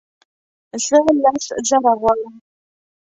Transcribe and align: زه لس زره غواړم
زه 0.85 0.97
لس 1.21 1.45
زره 1.67 1.91
غواړم 1.99 2.35